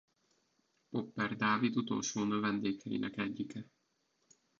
Popper 0.89 1.35
Dávid 1.35 1.75
utolsó 1.77 2.23
növendékeinek 2.23 3.17
egyike. 3.17 3.65